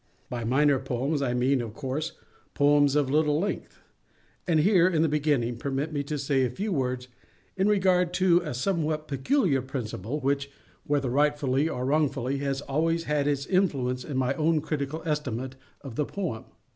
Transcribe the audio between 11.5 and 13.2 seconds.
or wrongfully, has always